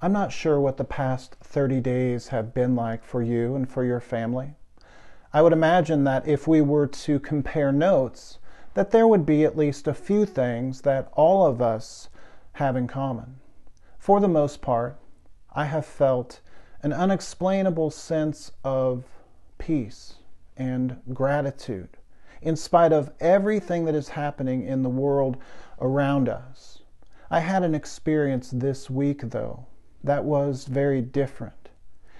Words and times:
I'm 0.00 0.12
not 0.12 0.30
sure 0.30 0.60
what 0.60 0.76
the 0.76 0.84
past 0.84 1.34
30 1.40 1.80
days 1.80 2.28
have 2.28 2.54
been 2.54 2.76
like 2.76 3.02
for 3.02 3.20
you 3.20 3.56
and 3.56 3.68
for 3.68 3.82
your 3.82 3.98
family. 3.98 4.54
I 5.32 5.42
would 5.42 5.52
imagine 5.52 6.04
that 6.04 6.28
if 6.28 6.46
we 6.46 6.60
were 6.60 6.86
to 6.86 7.18
compare 7.18 7.72
notes, 7.72 8.38
that 8.74 8.92
there 8.92 9.08
would 9.08 9.26
be 9.26 9.44
at 9.44 9.56
least 9.56 9.88
a 9.88 9.94
few 9.94 10.24
things 10.24 10.82
that 10.82 11.08
all 11.14 11.44
of 11.44 11.60
us 11.60 12.10
have 12.52 12.76
in 12.76 12.86
common. 12.86 13.40
For 13.98 14.20
the 14.20 14.28
most 14.28 14.62
part, 14.62 15.00
I 15.52 15.64
have 15.64 15.84
felt 15.84 16.42
an 16.80 16.92
unexplainable 16.92 17.90
sense 17.90 18.52
of 18.62 19.04
peace 19.58 20.14
and 20.56 21.00
gratitude 21.12 21.96
in 22.40 22.54
spite 22.54 22.92
of 22.92 23.10
everything 23.18 23.84
that 23.86 23.96
is 23.96 24.10
happening 24.10 24.62
in 24.62 24.84
the 24.84 24.88
world 24.88 25.38
around 25.80 26.28
us. 26.28 26.82
I 27.32 27.40
had 27.40 27.64
an 27.64 27.74
experience 27.74 28.52
this 28.52 28.88
week, 28.88 29.22
though, 29.30 29.66
that 30.04 30.24
was 30.24 30.64
very 30.64 31.00
different. 31.02 31.68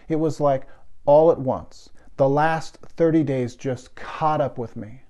It 0.08 0.16
was 0.16 0.40
like 0.40 0.66
all 1.06 1.30
at 1.30 1.38
once. 1.38 1.90
The 2.16 2.28
last 2.28 2.78
30 2.82 3.22
days 3.22 3.54
just 3.54 3.94
caught 3.94 4.40
up 4.40 4.58
with 4.58 4.76
me. 4.76 5.02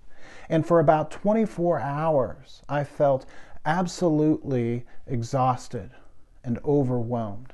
And 0.49 0.67
for 0.67 0.81
about 0.81 1.11
24 1.11 1.81
hours, 1.81 2.63
I 2.69 2.85
felt 2.85 3.27
absolutely 3.65 4.85
exhausted 5.07 5.91
and 6.45 6.59
overwhelmed. 6.65 7.53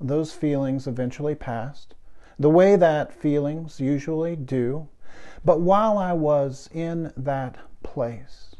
Those 0.00 0.32
feelings 0.32 0.86
eventually 0.86 1.34
passed, 1.34 1.94
the 2.38 2.50
way 2.50 2.76
that 2.76 3.12
feelings 3.12 3.80
usually 3.80 4.36
do. 4.36 4.88
But 5.44 5.60
while 5.60 5.98
I 5.98 6.12
was 6.12 6.68
in 6.72 7.12
that 7.16 7.56
place, 7.82 8.54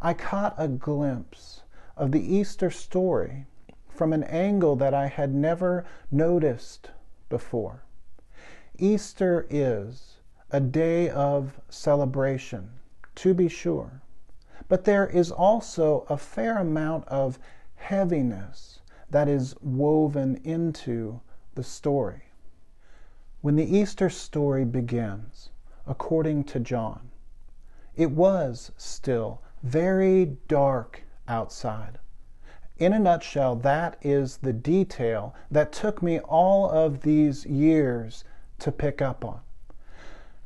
I 0.00 0.14
caught 0.14 0.54
a 0.56 0.68
glimpse 0.68 1.62
of 1.96 2.12
the 2.12 2.34
Easter 2.36 2.70
story 2.70 3.46
from 3.98 4.12
an 4.12 4.22
angle 4.22 4.76
that 4.76 4.94
I 4.94 5.08
had 5.08 5.34
never 5.34 5.84
noticed 6.08 6.92
before. 7.28 7.82
Easter 8.78 9.44
is 9.50 10.18
a 10.52 10.60
day 10.60 11.10
of 11.10 11.60
celebration, 11.68 12.70
to 13.16 13.34
be 13.34 13.48
sure, 13.48 14.00
but 14.68 14.84
there 14.84 15.08
is 15.08 15.32
also 15.32 16.06
a 16.08 16.16
fair 16.16 16.58
amount 16.58 17.08
of 17.08 17.40
heaviness 17.74 18.78
that 19.10 19.26
is 19.26 19.56
woven 19.60 20.36
into 20.44 21.20
the 21.56 21.64
story. 21.64 22.22
When 23.40 23.56
the 23.56 23.76
Easter 23.76 24.08
story 24.08 24.64
begins, 24.64 25.50
according 25.88 26.44
to 26.44 26.60
John, 26.60 27.10
it 27.96 28.12
was 28.12 28.70
still 28.76 29.42
very 29.64 30.36
dark 30.46 31.02
outside. 31.26 31.98
In 32.78 32.92
a 32.92 32.98
nutshell, 33.00 33.56
that 33.56 33.96
is 34.02 34.36
the 34.36 34.52
detail 34.52 35.34
that 35.50 35.72
took 35.72 36.00
me 36.00 36.20
all 36.20 36.70
of 36.70 37.02
these 37.02 37.44
years 37.44 38.22
to 38.60 38.70
pick 38.70 39.02
up 39.02 39.24
on. 39.24 39.40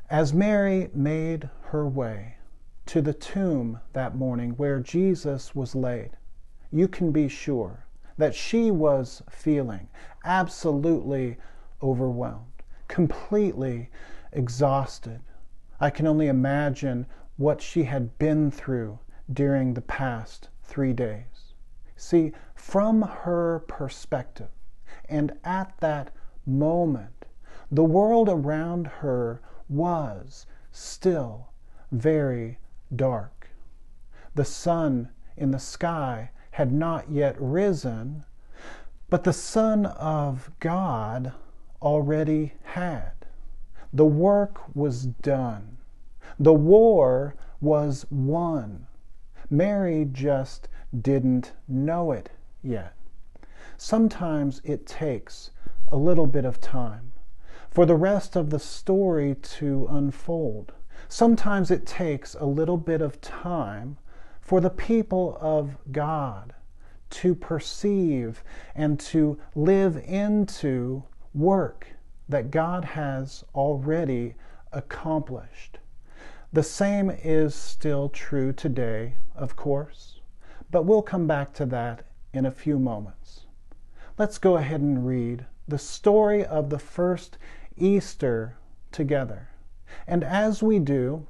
As 0.09 0.33
Mary 0.33 0.89
made 0.95 1.51
her 1.65 1.87
way 1.87 2.37
to 2.87 3.03
the 3.03 3.13
tomb 3.13 3.81
that 3.93 4.17
morning 4.17 4.53
where 4.53 4.81
Jesus 4.81 5.55
was 5.55 5.75
laid, 5.75 6.17
you 6.71 6.89
can 6.89 7.13
be 7.13 7.29
sure 7.29 7.85
that 8.17 8.35
she 8.35 8.71
was 8.71 9.23
feeling 9.29 9.89
absolutely 10.25 11.37
overwhelmed, 11.83 12.63
completely 12.89 13.91
exhausted. 14.33 15.21
I 15.81 15.91
can 15.91 16.07
only 16.07 16.29
imagine 16.29 17.05
what 17.37 17.61
she 17.61 17.85
had 17.85 18.19
been 18.19 18.51
through 18.51 18.99
during 19.31 19.75
the 19.75 19.83
past 19.83 20.49
three 20.63 20.95
days. 20.95 21.52
See, 21.97 22.33
from 22.55 23.03
her 23.03 23.61
perspective, 23.69 24.49
and 25.09 25.33
at 25.45 25.75
that 25.81 26.13
moment, 26.47 27.27
the 27.71 27.85
world 27.85 28.29
around 28.29 28.87
her 28.87 29.41
was 29.69 30.47
still 30.71 31.49
very 31.91 32.59
dark. 32.95 33.51
The 34.35 34.45
sun 34.45 35.11
in 35.37 35.51
the 35.51 35.59
sky 35.59 36.31
had 36.53 36.73
not 36.73 37.11
yet 37.11 37.37
risen, 37.39 38.25
but 39.09 39.25
the 39.25 39.33
Son 39.33 39.87
of 39.87 40.51
God 40.61 41.33
already 41.83 42.55
had. 42.63 43.13
The 43.93 44.07
work 44.07 44.75
was 44.75 45.07
done. 45.07 45.79
The 46.39 46.55
war 46.55 47.35
was 47.61 48.07
won. 48.11 48.87
Mary 49.53 50.09
just 50.11 50.67
didn't 50.99 51.53
know 51.69 52.11
it 52.11 52.31
yet. 52.63 52.95
Sometimes 53.77 54.63
it 54.65 54.87
takes 54.87 55.51
a 55.89 55.97
little 55.99 56.27
bit 56.27 56.47
of 56.47 56.59
time 56.59 57.13
for 57.71 57.85
the 57.85 57.95
rest 57.95 58.35
of 58.35 58.49
the 58.49 58.59
story 58.59 59.35
to 59.35 59.87
unfold. 59.91 60.73
Sometimes 61.07 61.71
it 61.71 61.85
takes 61.85 62.35
a 62.35 62.47
little 62.47 62.79
bit 62.79 63.03
of 63.03 63.21
time 63.21 63.99
for 64.41 64.59
the 64.59 64.71
people 64.71 65.37
of 65.39 65.77
God 65.93 66.55
to 67.11 67.35
perceive 67.35 68.43
and 68.75 68.99
to 69.01 69.39
live 69.55 70.03
into 70.07 71.03
work 71.35 71.89
that 72.27 72.51
God 72.51 72.87
has 72.87 73.45
already 73.55 74.35
accomplished. 74.73 75.79
The 76.55 76.63
same 76.63 77.09
is 77.09 77.55
still 77.55 78.11
true 78.11 78.53
today, 78.53 79.15
of 79.35 79.57
course. 79.57 80.21
But 80.71 80.85
we'll 80.85 81.01
come 81.01 81.27
back 81.27 81.55
to 81.55 81.65
that 81.67 82.05
in 82.35 82.45
a 82.45 82.51
few 82.51 82.79
moments. 82.79 83.47
Let's 84.19 84.37
go 84.37 84.59
ahead 84.59 84.83
and 84.83 85.07
read 85.07 85.47
the 85.67 85.79
story 85.79 86.45
of 86.45 86.69
the 86.69 86.79
first 86.79 87.39
Easter 87.79 88.59
together. 88.91 89.49
And 90.07 90.23
as 90.23 90.63
we 90.63 90.79
do, 90.79 91.27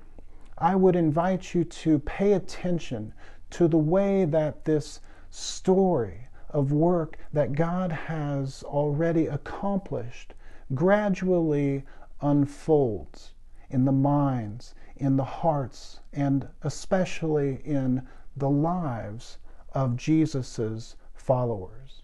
I 0.58 0.74
would 0.74 0.96
invite 0.96 1.54
you 1.54 1.62
to 1.62 2.00
pay 2.00 2.32
attention 2.32 3.14
to 3.50 3.68
the 3.68 3.78
way 3.78 4.24
that 4.24 4.64
this 4.64 4.98
story 5.30 6.26
of 6.50 6.72
work 6.72 7.16
that 7.32 7.52
God 7.52 7.92
has 7.92 8.64
already 8.64 9.28
accomplished 9.28 10.34
gradually 10.74 11.84
unfolds 12.20 13.34
in 13.72 13.84
the 13.84 13.92
minds, 13.92 14.74
in 14.96 15.16
the 15.16 15.24
hearts, 15.24 16.00
and 16.12 16.46
especially 16.62 17.60
in 17.64 18.06
the 18.36 18.50
lives 18.50 19.38
of 19.72 19.96
Jesus' 19.96 20.96
followers. 21.14 22.02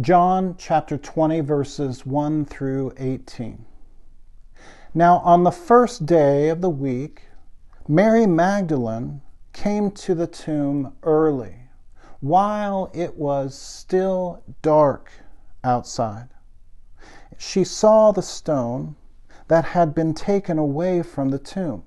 John 0.00 0.56
chapter 0.58 0.98
20, 0.98 1.40
verses 1.40 2.04
1 2.04 2.46
through 2.46 2.92
18. 2.96 3.64
Now, 4.94 5.18
on 5.18 5.44
the 5.44 5.50
first 5.50 6.06
day 6.06 6.48
of 6.48 6.60
the 6.60 6.70
week, 6.70 7.22
Mary 7.86 8.26
Magdalene 8.26 9.20
came 9.52 9.90
to 9.90 10.14
the 10.14 10.26
tomb 10.26 10.94
early, 11.02 11.56
while 12.20 12.90
it 12.94 13.16
was 13.16 13.54
still 13.54 14.42
dark 14.62 15.10
outside. 15.62 16.28
She 17.38 17.64
saw 17.64 18.12
the 18.12 18.22
stone 18.22 18.96
that 19.52 19.66
had 19.66 19.94
been 19.94 20.14
taken 20.14 20.58
away 20.58 21.02
from 21.02 21.28
the 21.28 21.38
tomb. 21.38 21.82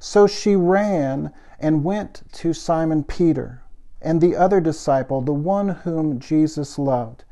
So 0.00 0.26
she 0.26 0.56
ran 0.56 1.32
and 1.60 1.84
went 1.84 2.22
to 2.32 2.52
Simon 2.52 3.04
Peter 3.04 3.62
and 4.02 4.20
the 4.20 4.34
other 4.34 4.60
disciple, 4.60 5.20
the 5.20 5.32
one 5.32 5.68
whom 5.68 6.18
Jesus 6.18 6.80
loved, 6.80 7.22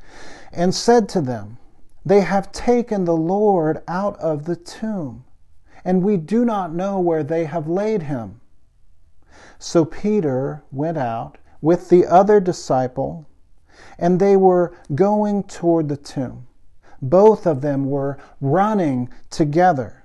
and 0.53 0.73
said 0.73 1.09
to 1.09 1.19
them, 1.19 1.57
They 2.05 2.21
have 2.21 2.53
taken 2.53 3.03
the 3.03 3.17
Lord 3.17 3.83
out 3.85 4.17
of 4.21 4.45
the 4.45 4.55
tomb, 4.55 5.25
and 5.83 6.03
we 6.03 6.15
do 6.15 6.45
not 6.45 6.73
know 6.73 6.97
where 7.01 7.25
they 7.25 7.43
have 7.43 7.67
laid 7.67 8.03
him. 8.03 8.39
So 9.57 9.83
Peter 9.83 10.63
went 10.71 10.97
out 10.97 11.37
with 11.59 11.89
the 11.89 12.07
other 12.07 12.39
disciple, 12.39 13.25
and 13.97 14.21
they 14.21 14.37
were 14.37 14.71
going 14.95 15.43
toward 15.43 15.89
the 15.89 15.97
tomb. 15.97 16.47
Both 17.01 17.45
of 17.45 17.61
them 17.61 17.89
were 17.89 18.17
running 18.41 19.09
together. 19.29 20.03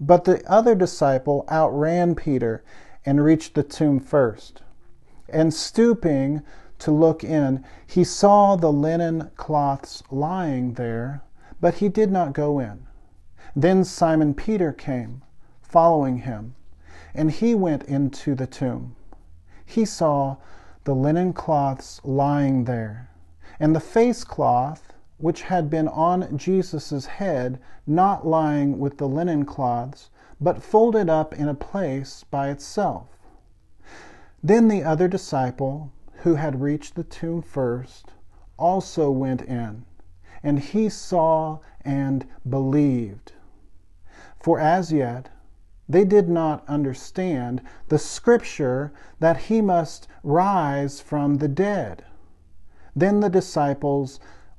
But 0.00 0.24
the 0.24 0.42
other 0.50 0.74
disciple 0.74 1.44
outran 1.50 2.14
Peter 2.14 2.62
and 3.06 3.24
reached 3.24 3.54
the 3.54 3.62
tomb 3.62 4.00
first. 4.00 4.62
And 5.28 5.54
stooping 5.54 6.42
to 6.80 6.90
look 6.90 7.24
in, 7.24 7.64
he 7.86 8.04
saw 8.04 8.56
the 8.56 8.72
linen 8.72 9.30
cloths 9.36 10.02
lying 10.10 10.74
there, 10.74 11.22
but 11.60 11.74
he 11.74 11.88
did 11.88 12.10
not 12.10 12.32
go 12.32 12.58
in. 12.58 12.86
Then 13.56 13.84
Simon 13.84 14.34
Peter 14.34 14.72
came, 14.72 15.22
following 15.62 16.18
him, 16.18 16.56
and 17.14 17.30
he 17.30 17.54
went 17.54 17.84
into 17.84 18.34
the 18.34 18.46
tomb. 18.46 18.96
He 19.64 19.84
saw 19.84 20.36
the 20.84 20.94
linen 20.94 21.32
cloths 21.32 22.00
lying 22.04 22.64
there, 22.64 23.08
and 23.58 23.74
the 23.74 23.80
face 23.80 24.24
cloth 24.24 24.93
which 25.24 25.40
had 25.44 25.70
been 25.70 25.88
on 25.88 26.36
Jesus' 26.36 27.06
head 27.06 27.58
not 27.86 28.26
lying 28.26 28.78
with 28.78 28.98
the 28.98 29.08
linen 29.08 29.42
cloths, 29.42 30.10
but 30.38 30.62
folded 30.62 31.08
up 31.08 31.32
in 31.32 31.48
a 31.48 31.54
place 31.54 32.26
by 32.30 32.50
itself. 32.50 33.08
Then 34.42 34.68
the 34.68 34.84
other 34.84 35.08
disciple, 35.08 35.90
who 36.16 36.34
had 36.34 36.60
reached 36.60 36.94
the 36.94 37.04
tomb 37.04 37.40
first, 37.40 38.12
also 38.58 39.10
went 39.10 39.40
in, 39.40 39.86
and 40.42 40.58
he 40.58 40.90
saw 40.90 41.58
and 41.80 42.26
believed. 42.46 43.32
For 44.38 44.60
as 44.60 44.92
yet 44.92 45.30
they 45.88 46.04
did 46.04 46.28
not 46.28 46.68
understand 46.68 47.62
the 47.88 47.98
scripture 47.98 48.92
that 49.20 49.38
he 49.48 49.62
must 49.62 50.06
rise 50.22 51.00
from 51.00 51.38
the 51.38 51.48
dead. 51.48 52.04
Then 52.94 53.20
the 53.20 53.30
disciples 53.30 54.20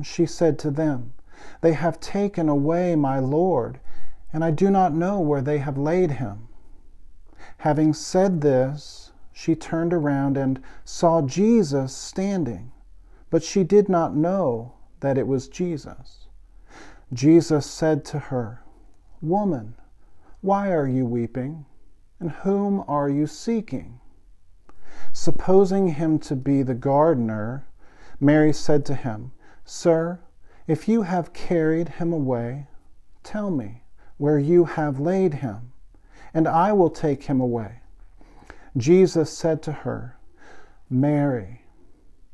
She 0.00 0.24
said 0.24 0.58
to 0.60 0.70
them, 0.70 1.12
They 1.60 1.74
have 1.74 2.00
taken 2.00 2.48
away 2.48 2.96
my 2.96 3.18
Lord, 3.18 3.78
and 4.32 4.42
I 4.42 4.50
do 4.50 4.70
not 4.70 4.94
know 4.94 5.20
where 5.20 5.42
they 5.42 5.58
have 5.58 5.76
laid 5.76 6.12
him. 6.12 6.48
Having 7.58 7.92
said 7.94 8.40
this, 8.40 9.12
she 9.32 9.54
turned 9.54 9.92
around 9.92 10.36
and 10.36 10.60
saw 10.84 11.20
Jesus 11.20 11.94
standing, 11.94 12.72
but 13.28 13.42
she 13.42 13.64
did 13.64 13.88
not 13.88 14.16
know 14.16 14.72
that 15.00 15.18
it 15.18 15.26
was 15.26 15.48
Jesus. 15.48 16.26
Jesus 17.12 17.66
said 17.66 18.04
to 18.06 18.18
her, 18.18 18.62
Woman, 19.20 19.74
why 20.40 20.72
are 20.72 20.86
you 20.86 21.04
weeping? 21.04 21.66
And 22.18 22.30
whom 22.30 22.82
are 22.88 23.08
you 23.08 23.26
seeking? 23.26 24.00
Supposing 25.12 25.88
him 25.88 26.18
to 26.20 26.34
be 26.34 26.62
the 26.62 26.74
gardener, 26.74 27.66
Mary 28.18 28.52
said 28.52 28.86
to 28.86 28.94
him, 28.94 29.32
Sir, 29.74 30.20
if 30.66 30.86
you 30.86 31.00
have 31.00 31.32
carried 31.32 31.88
him 31.88 32.12
away, 32.12 32.66
tell 33.22 33.50
me 33.50 33.84
where 34.18 34.38
you 34.38 34.66
have 34.66 35.00
laid 35.00 35.32
him, 35.32 35.72
and 36.34 36.46
I 36.46 36.74
will 36.74 36.90
take 36.90 37.22
him 37.22 37.40
away. 37.40 37.80
Jesus 38.76 39.34
said 39.34 39.62
to 39.62 39.72
her, 39.72 40.18
Mary. 40.90 41.62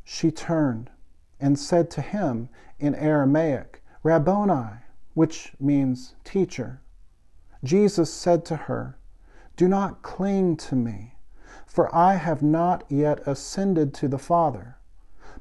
She 0.02 0.32
turned 0.32 0.90
and 1.38 1.56
said 1.56 1.92
to 1.92 2.00
him 2.00 2.48
in 2.80 2.96
Aramaic, 2.96 3.84
Rabboni, 4.02 4.80
which 5.14 5.52
means 5.60 6.16
teacher. 6.24 6.80
Jesus 7.62 8.12
said 8.12 8.44
to 8.46 8.56
her, 8.56 8.98
Do 9.56 9.68
not 9.68 10.02
cling 10.02 10.56
to 10.56 10.74
me, 10.74 11.14
for 11.66 11.94
I 11.94 12.14
have 12.14 12.42
not 12.42 12.82
yet 12.88 13.20
ascended 13.28 13.94
to 13.94 14.08
the 14.08 14.18
Father. 14.18 14.76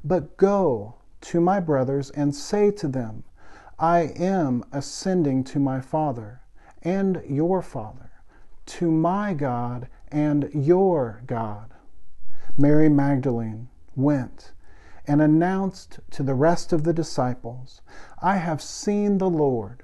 But 0.03 0.37
go 0.37 0.96
to 1.21 1.41
my 1.41 1.59
brothers 1.59 2.09
and 2.11 2.33
say 2.33 2.71
to 2.71 2.87
them, 2.87 3.23
I 3.79 4.11
am 4.17 4.63
ascending 4.71 5.43
to 5.45 5.59
my 5.59 5.81
Father 5.81 6.41
and 6.81 7.21
your 7.27 7.61
Father, 7.61 8.11
to 8.65 8.91
my 8.91 9.33
God 9.33 9.87
and 10.09 10.49
your 10.53 11.21
God. 11.27 11.73
Mary 12.57 12.89
Magdalene 12.89 13.67
went 13.95 14.51
and 15.05 15.21
announced 15.21 15.99
to 16.11 16.23
the 16.23 16.33
rest 16.33 16.73
of 16.73 16.83
the 16.83 16.93
disciples, 16.93 17.81
I 18.21 18.37
have 18.37 18.61
seen 18.61 19.17
the 19.17 19.29
Lord, 19.29 19.83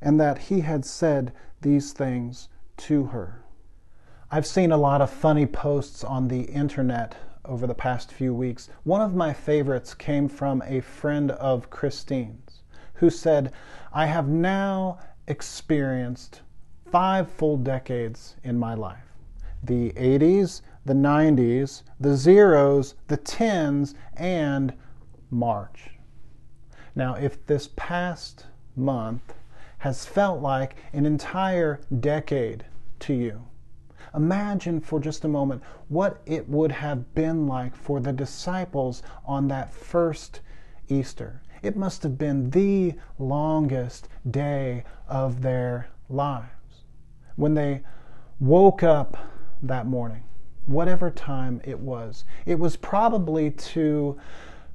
and 0.00 0.20
that 0.20 0.38
he 0.38 0.60
had 0.60 0.84
said 0.84 1.32
these 1.62 1.92
things 1.92 2.48
to 2.76 3.06
her. 3.06 3.42
I've 4.30 4.46
seen 4.46 4.72
a 4.72 4.76
lot 4.76 5.00
of 5.00 5.10
funny 5.10 5.46
posts 5.46 6.04
on 6.04 6.28
the 6.28 6.42
internet 6.42 7.16
over 7.46 7.66
the 7.66 7.74
past 7.74 8.12
few 8.12 8.34
weeks. 8.34 8.68
One 8.84 9.00
of 9.00 9.14
my 9.14 9.32
favorites 9.32 9.94
came 9.94 10.28
from 10.28 10.62
a 10.66 10.80
friend 10.80 11.30
of 11.32 11.70
Christine's 11.70 12.62
who 12.94 13.10
said, 13.10 13.52
I 13.92 14.06
have 14.06 14.28
now 14.28 14.98
experienced 15.26 16.42
five 16.90 17.30
full 17.30 17.56
decades 17.56 18.36
in 18.42 18.58
my 18.58 18.74
life 18.74 18.98
the 19.62 19.90
80s, 19.92 20.60
the 20.84 20.94
90s, 20.94 21.82
the 21.98 22.14
zeros, 22.14 22.94
the 23.08 23.16
tens, 23.16 23.94
and 24.14 24.72
March. 25.30 25.90
Now, 26.94 27.14
if 27.14 27.44
this 27.46 27.70
past 27.74 28.46
month 28.76 29.34
has 29.78 30.06
felt 30.06 30.40
like 30.40 30.76
an 30.92 31.04
entire 31.04 31.80
decade 32.00 32.64
to 33.00 33.14
you, 33.14 33.46
imagine 34.14 34.80
for 34.80 35.00
just 35.00 35.24
a 35.24 35.28
moment 35.28 35.62
what 35.88 36.20
it 36.26 36.48
would 36.48 36.72
have 36.72 37.14
been 37.14 37.46
like 37.46 37.74
for 37.74 38.00
the 38.00 38.12
disciples 38.12 39.02
on 39.24 39.48
that 39.48 39.72
first 39.72 40.40
Easter. 40.88 41.42
It 41.62 41.76
must 41.76 42.02
have 42.02 42.18
been 42.18 42.50
the 42.50 42.94
longest 43.18 44.08
day 44.30 44.84
of 45.08 45.42
their 45.42 45.88
lives. 46.08 46.84
When 47.36 47.54
they 47.54 47.82
woke 48.38 48.82
up 48.82 49.16
that 49.62 49.86
morning, 49.86 50.22
whatever 50.66 51.10
time 51.10 51.60
it 51.64 51.78
was. 51.78 52.24
It 52.44 52.58
was 52.58 52.76
probably 52.76 53.50
to 53.50 54.18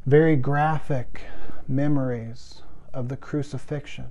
very 0.06 0.36
graphic 0.36 1.22
memories 1.68 2.64
of 2.94 3.10
the 3.10 3.18
crucifixion. 3.18 4.08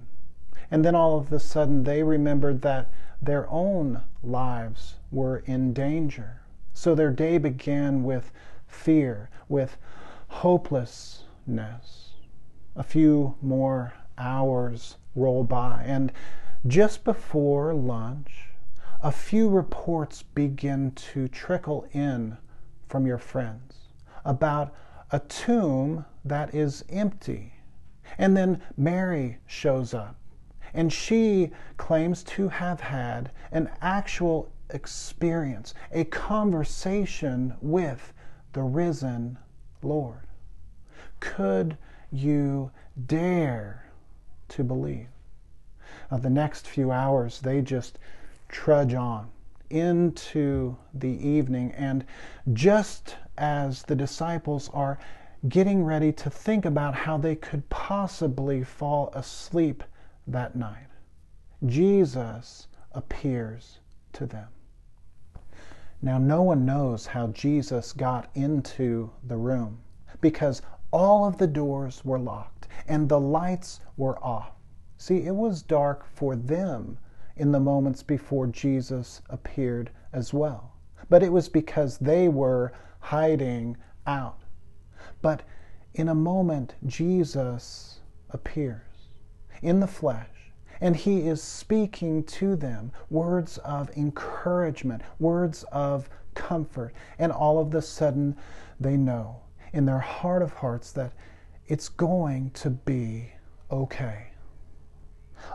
And 0.71 0.85
then 0.85 0.95
all 0.95 1.19
of 1.19 1.33
a 1.33 1.41
sudden 1.41 1.85
they 1.85 2.03
remembered 2.03 2.63
that 2.63 2.91
their 3.21 3.49
own 3.51 4.03
lives 4.23 4.97
were 5.11 5.39
in 5.39 5.73
danger. 5.73 6.43
So 6.73 6.95
their 6.95 7.11
day 7.11 7.39
began 7.39 8.05
with 8.05 8.31
fear, 8.67 9.31
with 9.49 9.77
hopelessness. 10.29 12.15
A 12.77 12.83
few 12.83 13.35
more 13.43 13.95
hours 14.17 14.97
roll 15.15 15.43
by, 15.43 15.83
and 15.85 16.13
just 16.67 17.05
before 17.05 17.75
lunch, 17.75 18.51
a 19.03 19.11
few 19.11 19.49
reports 19.49 20.23
begin 20.23 20.93
to 20.93 21.27
trickle 21.27 21.87
in 21.93 22.37
from 22.87 23.07
your 23.07 23.19
friends 23.19 23.75
about 24.25 24.73
a 25.11 25.19
tomb 25.19 26.05
that 26.25 26.55
is 26.55 26.85
empty. 26.91 27.55
And 28.19 28.37
then 28.37 28.61
Mary 28.77 29.39
shows 29.47 29.95
up, 29.95 30.17
and 30.75 30.93
she 30.93 31.51
claims 31.77 32.23
to 32.23 32.49
have 32.49 32.81
had 32.81 33.31
an 33.53 33.71
actual 33.81 34.51
experience, 34.71 35.75
a 35.93 36.05
conversation 36.05 37.55
with 37.61 38.13
the 38.53 38.63
risen 38.63 39.39
Lord. 39.83 40.21
Could 41.21 41.77
you 42.13 42.71
dare 43.07 43.91
to 44.49 44.65
believe? 44.65 45.09
Now, 46.11 46.19
the 46.19 46.31
next 46.31 46.67
few 46.67 46.91
hours, 46.91 47.41
they 47.41 47.61
just 47.63 47.99
trudge 48.49 48.95
on 48.95 49.31
into 49.71 50.77
the 50.95 51.27
evening. 51.27 51.73
And 51.73 52.05
just 52.53 53.17
as 53.39 53.83
the 53.85 53.95
disciples 53.95 54.69
are 54.75 54.99
getting 55.49 55.85
ready 55.85 56.13
to 56.13 56.29
think 56.29 56.65
about 56.65 56.95
how 56.95 57.17
they 57.17 57.37
could 57.37 57.69
possibly 57.71 58.63
fall 58.63 59.11
asleep 59.15 59.83
that 60.33 60.57
night, 60.57 60.87
Jesus 61.67 62.69
appears 62.93 63.81
to 64.13 64.27
them. 64.27 64.49
Now, 66.03 66.19
no 66.19 66.43
one 66.43 66.65
knows 66.65 67.07
how 67.07 67.29
Jesus 67.29 67.93
got 67.93 68.31
into 68.35 69.11
the 69.27 69.37
room 69.37 69.81
because 70.21 70.63
all 70.93 71.27
of 71.27 71.39
the 71.39 71.47
doors 71.47 72.05
were 72.05 72.19
locked 72.19 72.69
and 72.89 73.09
the 73.09 73.21
lights 73.21 73.81
were 73.97 74.19
off. 74.25 74.53
See, 74.97 75.27
it 75.27 75.35
was 75.35 75.63
dark 75.63 76.07
for 76.07 76.37
them 76.37 76.99
in 77.37 77.53
the 77.53 77.61
moments 77.61 78.03
before 78.03 78.47
Jesus 78.47 79.23
appeared 79.31 79.91
as 80.13 80.33
well. 80.35 80.73
But 81.09 81.23
it 81.23 81.33
was 81.33 81.49
because 81.49 81.99
they 81.99 82.29
were 82.29 82.73
hiding 83.01 83.77
out. 84.07 84.41
But 85.23 85.43
in 85.95 86.09
a 86.09 86.15
moment, 86.15 86.75
Jesus 86.87 88.01
appears 88.31 88.90
in 89.63 89.81
the 89.81 89.87
flesh, 89.87 90.53
and 90.81 90.97
he 90.97 91.27
is 91.27 91.43
speaking 91.43 92.23
to 92.25 92.57
them 92.57 92.93
words 93.11 93.59
of 93.59 93.91
encouragement, 93.97 95.03
words 95.19 95.65
of 95.73 96.09
comfort. 96.35 96.93
And 97.19 97.31
all 97.33 97.59
of 97.59 97.75
a 97.75 97.83
sudden, 97.83 98.37
they 98.79 98.97
know 98.97 99.43
in 99.73 99.85
their 99.87 99.99
heart 99.99 100.43
of 100.43 100.55
hearts 100.55 100.93
that 100.93 101.13
it's 101.67 101.89
going 101.89 102.51
to 102.51 102.71
be 102.71 103.33
okay. 103.71 104.29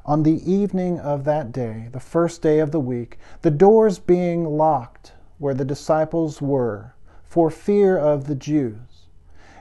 On 0.06 0.24
the 0.24 0.52
evening 0.52 1.00
of 1.00 1.24
that 1.26 1.52
day, 1.52 1.90
the 1.92 2.00
first 2.00 2.42
day 2.42 2.60
of 2.60 2.72
the 2.72 2.80
week, 2.80 3.20
the 3.42 3.52
doors 3.52 4.00
being 4.00 4.46
locked 4.46 5.14
where 5.38 5.54
the 5.54 5.66
disciples 5.66 6.42
were, 6.42 6.96
for 7.24 7.50
fear 7.50 7.98
of 7.98 8.28
the 8.28 8.36
Jews, 8.36 9.08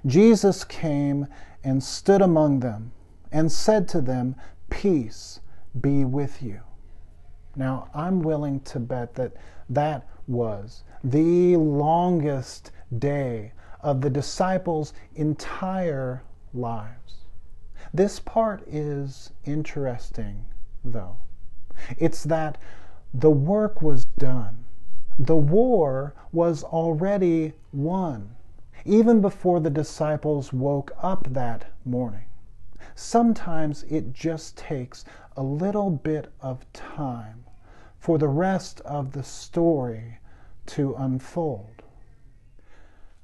Jesus 0.07 0.65
came 0.65 1.27
and 1.63 1.83
stood 1.83 2.23
among 2.23 2.61
them 2.61 2.93
and 3.35 3.51
said 3.51 3.89
to 3.89 4.01
them, 4.01 4.37
Peace 4.71 5.41
be 5.81 6.05
with 6.05 6.41
you. 6.41 6.61
Now, 7.57 7.89
I'm 7.93 8.23
willing 8.23 8.61
to 8.61 8.79
bet 8.79 9.17
that 9.17 9.33
that 9.69 10.07
was 10.29 10.85
the 11.03 11.57
longest 11.57 12.71
day 12.97 13.53
of 13.81 14.01
the 14.01 14.09
disciples' 14.09 14.93
entire 15.17 16.23
lives. 16.55 17.25
This 17.93 18.21
part 18.21 18.63
is 18.69 19.33
interesting, 19.45 20.45
though. 20.85 21.17
It's 21.99 22.23
that 22.23 22.57
the 23.13 23.31
work 23.31 23.83
was 23.83 24.05
done, 24.05 24.65
the 25.19 25.37
war 25.37 26.15
was 26.33 26.63
already 26.63 27.55
won, 27.73 28.37
even 28.85 29.21
before 29.21 29.59
the 29.59 29.71
disciples 29.71 30.53
woke 30.53 30.93
up 31.03 31.27
that 31.33 31.67
morning. 31.85 32.27
Sometimes 32.95 33.83
it 33.85 34.13
just 34.13 34.57
takes 34.57 35.05
a 35.37 35.43
little 35.43 35.91
bit 35.91 36.33
of 36.41 36.71
time 36.73 37.45
for 37.99 38.19
the 38.19 38.29
rest 38.29 38.81
of 38.83 39.13
the 39.13 39.23
story 39.23 40.19
to 40.67 40.95
unfold. 40.95 41.83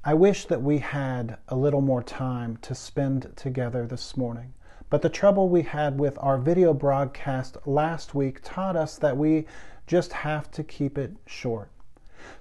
I 0.03 0.15
wish 0.15 0.47
that 0.47 0.63
we 0.63 0.79
had 0.79 1.37
a 1.49 1.57
little 1.57 1.83
more 1.83 2.03
time 2.03 2.57
to 2.63 2.75
spend 2.75 3.33
together 3.37 3.87
this 3.87 4.17
morning, 4.17 4.55
but 4.89 5.03
the 5.03 5.11
trouble 5.11 5.49
we 5.49 5.63
had 5.63 6.01
with 6.01 6.17
our 6.21 6.39
video 6.39 6.73
broadcast 6.73 7.59
last 7.67 8.15
week 8.15 8.41
taught 8.43 8.77
us 8.77 8.97
that 8.97 9.17
we 9.17 9.47
just 9.87 10.13
have 10.13 10.51
to 10.53 10.65
keep 10.65 10.97
it 10.97 11.13
short. 11.27 11.71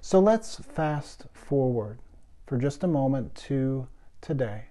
So 0.00 0.20
let's 0.20 0.56
fast 0.56 1.26
forward 1.32 1.98
for 2.46 2.56
just 2.56 2.82
a 2.82 2.88
moment 2.88 3.34
to 3.46 3.86
today, 4.20 4.64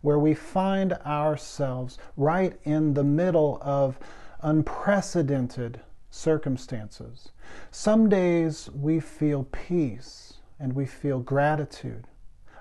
where 0.00 0.18
we 0.18 0.34
find 0.34 0.92
ourselves 1.04 1.98
right 2.16 2.58
in 2.64 2.94
the 2.94 3.04
middle 3.04 3.58
of 3.62 3.98
unprecedented 4.42 5.80
circumstances. 6.10 7.30
Some 7.70 8.08
days 8.08 8.70
we 8.70 9.00
feel 9.00 9.44
peace 9.52 10.34
and 10.58 10.72
we 10.72 10.86
feel 10.86 11.20
gratitude. 11.20 12.06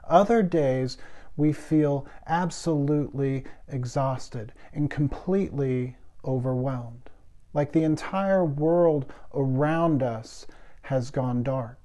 Other 0.07 0.41
days, 0.41 0.97
we 1.37 1.53
feel 1.53 2.05
absolutely 2.27 3.45
exhausted 3.67 4.51
and 4.73 4.89
completely 4.89 5.95
overwhelmed, 6.25 7.09
like 7.53 7.71
the 7.71 7.83
entire 7.83 8.43
world 8.43 9.11
around 9.33 10.03
us 10.03 10.47
has 10.81 11.11
gone 11.11 11.43
dark. 11.43 11.77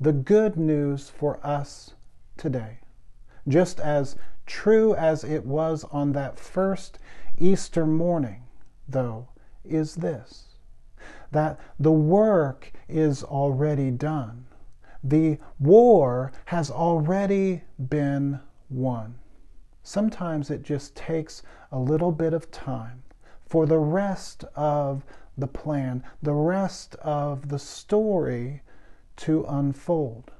The 0.00 0.12
good 0.12 0.56
news 0.56 1.10
for 1.10 1.44
us 1.44 1.94
today, 2.36 2.78
just 3.48 3.80
as 3.80 4.16
true 4.46 4.94
as 4.94 5.24
it 5.24 5.44
was 5.44 5.84
on 5.90 6.12
that 6.12 6.38
first 6.38 6.98
Easter 7.38 7.86
morning, 7.86 8.42
though, 8.88 9.28
is 9.64 9.96
this 9.96 10.44
that 11.32 11.58
the 11.78 11.92
work 11.92 12.72
is 12.88 13.22
already 13.24 13.90
done 13.90 14.46
the 15.08 15.38
war 15.60 16.32
has 16.46 16.70
already 16.70 17.62
been 17.88 18.40
won. 18.68 19.16
Sometimes 19.82 20.50
it 20.50 20.62
just 20.62 20.96
takes 20.96 21.42
a 21.70 21.78
little 21.78 22.10
bit 22.10 22.32
of 22.32 22.50
time 22.50 23.02
for 23.46 23.66
the 23.66 23.78
rest 23.78 24.44
of 24.56 25.04
the 25.38 25.46
plan, 25.46 26.02
the 26.22 26.34
rest 26.34 26.96
of 26.96 27.48
the 27.48 27.58
story 27.58 28.62
to 29.16 29.44
unfold. 29.48 30.32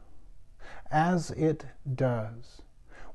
As 0.91 1.31
it 1.33 1.67
does, 1.95 2.63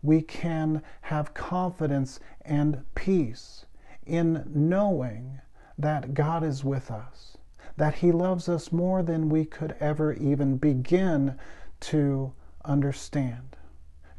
we 0.02 0.22
can 0.22 0.82
have 1.02 1.34
confidence 1.34 2.20
and 2.44 2.84
peace 2.96 3.66
in 4.06 4.44
knowing 4.54 5.40
that 5.78 6.14
God 6.14 6.44
is 6.44 6.64
with 6.64 6.92
us 6.92 7.38
that 7.78 7.96
He 7.96 8.12
loves 8.12 8.50
us 8.50 8.72
more 8.72 9.02
than 9.02 9.30
we 9.30 9.46
could 9.46 9.76
ever 9.80 10.14
even 10.14 10.58
begin 10.58 11.36
to 11.80 12.34
understand. 12.66 13.58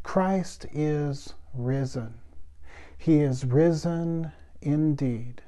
Christ 0.03 0.67
is 0.73 1.35
risen. 1.55 2.15
He 2.99 3.21
is 3.21 3.45
risen 3.45 4.33
indeed. 4.61 5.43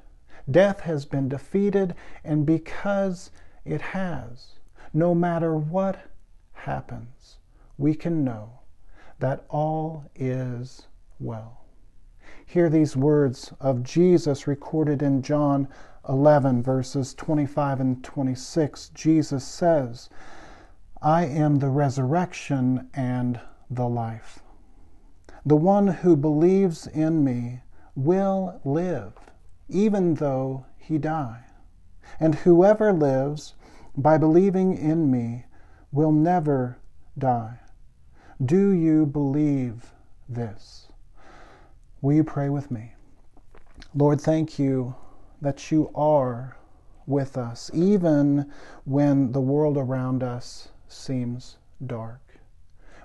Death 0.50 0.80
has 0.80 1.04
been 1.06 1.28
defeated, 1.28 1.94
and 2.22 2.44
because 2.44 3.30
it 3.64 3.80
has, 3.80 4.60
no 4.92 5.14
matter 5.14 5.56
what 5.56 6.10
happens, 6.52 7.38
we 7.78 7.94
can 7.94 8.22
know 8.22 8.60
that 9.18 9.44
all 9.48 10.04
is 10.14 10.86
well. 11.18 11.64
Hear 12.46 12.68
these 12.68 12.96
words 12.96 13.52
of 13.60 13.82
Jesus 13.82 14.46
recorded 14.46 15.02
in 15.02 15.22
John 15.22 15.68
11, 16.08 16.62
verses 16.62 17.14
25 17.14 17.80
and 17.80 18.04
26, 18.04 18.90
Jesus 18.90 19.44
says, 19.44 20.10
I 21.00 21.24
am 21.24 21.56
the 21.56 21.70
resurrection 21.70 22.88
and 22.94 23.40
the 23.70 23.88
life. 23.88 24.40
The 25.46 25.56
one 25.56 25.86
who 25.86 26.16
believes 26.16 26.86
in 26.86 27.24
me 27.24 27.60
will 27.94 28.60
live, 28.64 29.12
even 29.68 30.14
though 30.14 30.66
he 30.76 30.98
die. 30.98 31.44
And 32.20 32.34
whoever 32.34 32.92
lives 32.92 33.54
by 33.96 34.18
believing 34.18 34.76
in 34.76 35.10
me 35.10 35.46
will 35.92 36.12
never 36.12 36.78
die. 37.18 37.60
Do 38.42 38.70
you 38.70 39.06
believe 39.06 39.92
this? 40.28 40.88
Will 42.00 42.14
you 42.14 42.24
pray 42.24 42.48
with 42.48 42.68
me? 42.68 42.92
Lord, 43.94 44.20
thank 44.20 44.58
you 44.58 44.96
that 45.40 45.70
you 45.70 45.90
are 45.94 46.56
with 47.06 47.36
us, 47.38 47.70
even 47.72 48.50
when 48.84 49.30
the 49.30 49.40
world 49.40 49.76
around 49.76 50.24
us 50.24 50.68
seems 50.88 51.58
dark. 51.86 52.20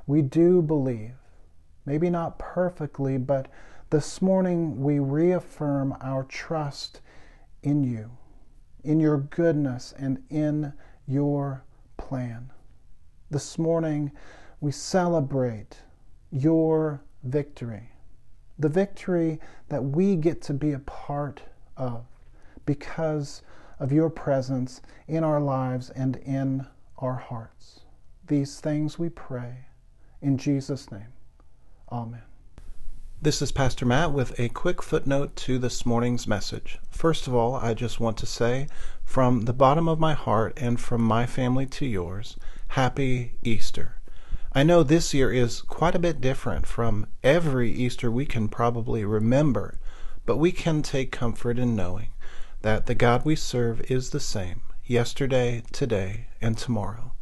We 0.07 0.23
do 0.23 0.63
believe, 0.63 1.13
maybe 1.85 2.09
not 2.09 2.39
perfectly, 2.39 3.19
but 3.19 3.49
this 3.91 4.23
morning 4.23 4.81
we 4.81 4.97
reaffirm 4.97 5.95
our 6.01 6.23
trust 6.23 7.01
in 7.61 7.83
you, 7.83 8.09
in 8.83 8.99
your 8.99 9.17
goodness, 9.17 9.93
and 9.95 10.23
in 10.31 10.73
your 11.05 11.63
plan. 11.97 12.51
This 13.29 13.59
morning 13.59 14.11
we 14.61 14.71
celebrate 14.71 15.77
your 16.31 17.01
victory, 17.23 17.91
the 18.57 18.69
victory 18.69 19.39
that 19.69 19.83
we 19.83 20.15
get 20.15 20.41
to 20.41 20.53
be 20.53 20.73
a 20.73 20.79
part 20.79 21.41
of 21.77 22.05
because 22.65 23.41
of 23.79 23.91
your 23.91 24.09
presence 24.09 24.81
in 25.07 25.23
our 25.23 25.39
lives 25.39 25.89
and 25.91 26.17
in 26.17 26.65
our 26.97 27.15
hearts. 27.15 27.79
These 28.27 28.59
things 28.59 28.99
we 28.99 29.09
pray 29.09 29.65
in 30.21 30.37
Jesus' 30.37 30.91
name. 30.91 31.13
Amen. 31.91 32.21
This 33.21 33.41
is 33.41 33.51
Pastor 33.51 33.85
Matt 33.85 34.13
with 34.13 34.39
a 34.39 34.49
quick 34.49 34.81
footnote 34.81 35.35
to 35.37 35.57
this 35.57 35.85
morning's 35.85 36.27
message. 36.27 36.79
First 36.89 37.27
of 37.27 37.35
all, 37.35 37.55
I 37.55 37.73
just 37.73 37.99
want 37.99 38.17
to 38.17 38.25
say, 38.25 38.67
from 39.03 39.41
the 39.41 39.53
bottom 39.53 39.89
of 39.89 39.99
my 39.99 40.13
heart 40.13 40.57
and 40.57 40.79
from 40.79 41.01
my 41.01 41.25
family 41.25 41.65
to 41.65 41.85
yours, 41.85 42.37
Happy 42.69 43.33
Easter. 43.43 43.98
I 44.51 44.63
know 44.63 44.81
this 44.81 45.13
year 45.13 45.31
is 45.31 45.61
quite 45.61 45.93
a 45.93 45.99
bit 45.99 46.19
different 46.19 46.65
from 46.65 47.05
every 47.23 47.71
Easter 47.71 48.09
we 48.09 48.25
can 48.25 48.47
probably 48.47 49.05
remember, 49.05 49.79
but 50.25 50.37
we 50.37 50.51
can 50.51 50.81
take 50.81 51.11
comfort 51.11 51.59
in 51.59 51.75
knowing 51.75 52.09
that 52.63 52.87
the 52.87 52.95
God 52.95 53.23
we 53.23 53.35
serve 53.35 53.79
is 53.91 54.09
the 54.09 54.19
same 54.19 54.61
yesterday, 54.85 55.61
today, 55.71 56.29
and 56.41 56.57
tomorrow. 56.57 57.13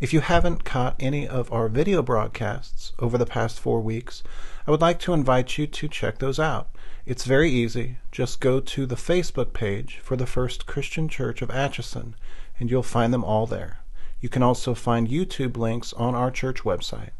If 0.00 0.14
you 0.14 0.20
haven't 0.20 0.64
caught 0.64 0.96
any 0.98 1.28
of 1.28 1.52
our 1.52 1.68
video 1.68 2.02
broadcasts 2.02 2.92
over 2.98 3.18
the 3.18 3.26
past 3.26 3.60
four 3.60 3.82
weeks, 3.82 4.22
I 4.66 4.70
would 4.70 4.80
like 4.80 4.98
to 5.00 5.12
invite 5.12 5.58
you 5.58 5.66
to 5.66 5.88
check 5.88 6.20
those 6.20 6.40
out. 6.40 6.70
It's 7.04 7.24
very 7.24 7.50
easy. 7.50 7.98
Just 8.10 8.40
go 8.40 8.60
to 8.60 8.86
the 8.86 8.96
Facebook 8.96 9.52
page 9.52 9.98
for 10.02 10.16
the 10.16 10.26
First 10.26 10.64
Christian 10.64 11.06
Church 11.06 11.42
of 11.42 11.50
Atchison, 11.50 12.16
and 12.58 12.70
you'll 12.70 12.82
find 12.82 13.12
them 13.12 13.24
all 13.24 13.46
there. 13.46 13.81
You 14.22 14.30
can 14.30 14.42
also 14.42 14.72
find 14.72 15.08
YouTube 15.08 15.58
links 15.58 15.92
on 15.92 16.14
our 16.14 16.30
church 16.30 16.62
website. 16.62 17.10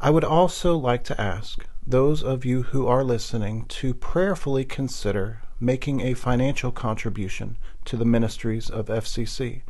I 0.00 0.10
would 0.10 0.24
also 0.24 0.76
like 0.76 1.04
to 1.04 1.20
ask 1.20 1.64
those 1.86 2.22
of 2.22 2.44
you 2.44 2.62
who 2.62 2.86
are 2.86 3.04
listening 3.04 3.66
to 3.66 3.92
prayerfully 3.92 4.64
consider 4.64 5.42
making 5.60 6.00
a 6.00 6.14
financial 6.14 6.72
contribution 6.72 7.58
to 7.84 7.96
the 7.96 8.04
ministries 8.04 8.70
of 8.70 8.86
FCC. 8.86 9.62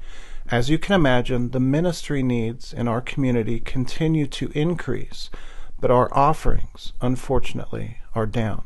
As 0.51 0.71
you 0.71 0.79
can 0.79 0.95
imagine, 0.95 1.51
the 1.51 1.61
ministry 1.61 2.23
needs 2.23 2.73
in 2.73 2.87
our 2.87 3.01
community 3.01 3.61
continue 3.61 4.27
to 4.29 4.53
increase, 4.55 5.31
but 5.81 5.91
our 5.91 6.09
offerings, 6.17 6.93
unfortunately, 7.01 7.99
are 8.15 8.27
down. 8.27 8.63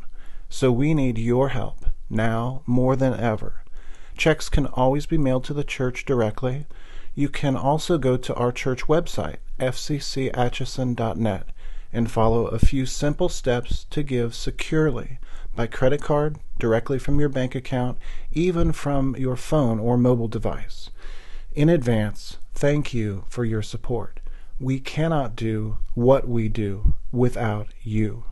So 0.48 0.70
we 0.70 0.94
need 0.94 1.18
your 1.18 1.48
help 1.48 1.86
now 2.10 2.62
more 2.66 2.94
than 2.94 3.18
ever. 3.18 3.64
Checks 4.16 4.48
can 4.48 4.66
always 4.66 5.06
be 5.06 5.18
mailed 5.18 5.44
to 5.44 5.54
the 5.54 5.64
church 5.64 6.04
directly. 6.04 6.66
You 7.18 7.30
can 7.30 7.56
also 7.56 7.96
go 7.96 8.18
to 8.18 8.34
our 8.34 8.52
church 8.52 8.84
website, 8.84 9.38
fccatchison.net, 9.58 11.46
and 11.90 12.10
follow 12.10 12.46
a 12.46 12.58
few 12.58 12.84
simple 12.84 13.30
steps 13.30 13.86
to 13.88 14.02
give 14.02 14.34
securely 14.34 15.18
by 15.54 15.66
credit 15.66 16.02
card, 16.02 16.36
directly 16.58 16.98
from 16.98 17.18
your 17.18 17.30
bank 17.30 17.54
account, 17.54 17.96
even 18.32 18.70
from 18.70 19.16
your 19.16 19.36
phone 19.36 19.78
or 19.80 19.96
mobile 19.96 20.28
device. 20.28 20.90
In 21.54 21.70
advance, 21.70 22.36
thank 22.52 22.92
you 22.92 23.24
for 23.30 23.46
your 23.46 23.62
support. 23.62 24.20
We 24.60 24.78
cannot 24.78 25.34
do 25.34 25.78
what 25.94 26.28
we 26.28 26.50
do 26.50 26.92
without 27.12 27.68
you. 27.82 28.24